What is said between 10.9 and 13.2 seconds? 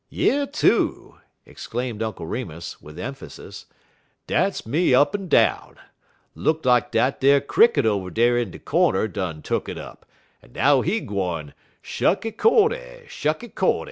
gwine, '_Shucky cordy!